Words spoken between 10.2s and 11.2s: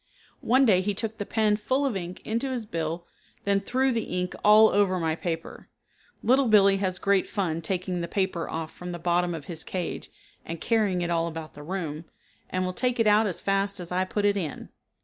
and carrying it